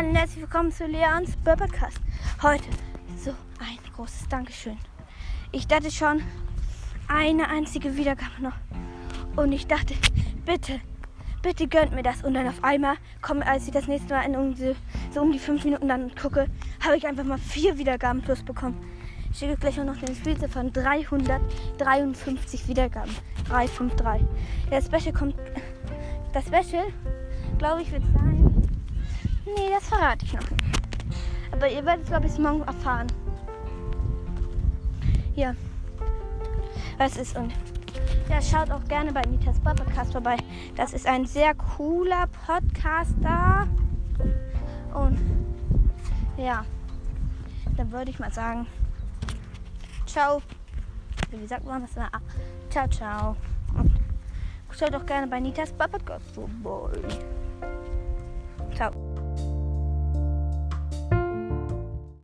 Hallo 0.00 0.08
und 0.08 0.16
herzlich 0.16 0.40
willkommen 0.40 0.72
zu 0.72 0.86
Leons 0.86 1.36
Podcast. 1.44 2.00
Heute 2.42 2.64
so 3.22 3.32
ein 3.58 3.76
großes 3.94 4.28
Dankeschön. 4.30 4.78
Ich 5.52 5.66
dachte 5.66 5.90
schon, 5.90 6.22
eine 7.06 7.46
einzige 7.48 7.94
Wiedergabe 7.98 8.40
noch. 8.40 8.54
Und 9.36 9.52
ich 9.52 9.66
dachte, 9.66 9.92
bitte, 10.46 10.80
bitte 11.42 11.68
gönnt 11.68 11.92
mir 11.92 12.02
das. 12.02 12.24
Und 12.24 12.32
dann 12.32 12.48
auf 12.48 12.64
einmal, 12.64 12.94
komm, 13.20 13.42
als 13.42 13.66
ich 13.66 13.74
das 13.74 13.88
nächste 13.88 14.14
Mal 14.14 14.22
in 14.22 14.36
um 14.36 14.54
die, 14.54 14.74
so 15.12 15.20
um 15.20 15.32
die 15.32 15.38
fünf 15.38 15.64
Minuten 15.64 15.88
dann 15.88 16.14
gucke, 16.14 16.46
habe 16.82 16.96
ich 16.96 17.06
einfach 17.06 17.24
mal 17.24 17.36
vier 17.36 17.76
Wiedergaben 17.76 18.22
plus 18.22 18.42
bekommen. 18.42 18.82
Ich 19.30 19.38
schicke 19.38 19.58
gleich 19.58 19.76
noch 19.76 19.98
den 19.98 20.16
Spielze 20.16 20.48
von 20.48 20.72
353 20.72 22.68
Wiedergaben. 22.68 23.14
353. 23.50 24.26
Der 24.70 24.80
Special 24.80 25.12
kommt. 25.12 25.34
Das 26.32 26.46
Special, 26.46 26.86
glaube 27.58 27.82
ich, 27.82 27.92
wird 27.92 28.02
sein. 28.14 28.49
Das 29.80 29.88
verrate 29.88 30.26
ich 30.26 30.32
noch. 30.34 30.42
Aber 31.52 31.68
ihr 31.68 31.84
werdet 31.84 32.04
es, 32.04 32.10
glaube 32.10 32.26
ich, 32.26 32.38
morgen 32.38 32.62
erfahren. 32.62 33.06
Hier. 35.34 35.56
Was 36.98 37.16
ist 37.16 37.36
und. 37.36 37.52
Ja, 38.28 38.40
schaut 38.40 38.70
auch 38.70 38.84
gerne 38.84 39.12
bei 39.12 39.22
Nitas 39.22 39.58
Podcast 39.60 40.12
vorbei. 40.12 40.36
Das 40.76 40.92
ist 40.92 41.06
ein 41.06 41.26
sehr 41.26 41.54
cooler 41.54 42.28
Podcaster. 42.46 43.66
Und 44.94 45.18
ja, 46.36 46.64
dann 47.76 47.90
würde 47.90 48.10
ich 48.10 48.18
mal 48.18 48.32
sagen, 48.32 48.66
ciao. 50.06 50.42
Wie 51.30 51.46
sagt 51.46 51.64
man 51.64 51.82
das? 51.82 51.96
Ah, 51.96 52.20
ciao, 52.68 52.86
ciao. 52.88 53.36
Und 53.74 53.92
schaut 54.78 54.94
auch 54.94 55.06
gerne 55.06 55.26
bei 55.26 55.40
Nitas 55.40 55.72
Podcast 55.72 56.34
vorbei. 56.34 56.98
Ciao. 58.74 59.09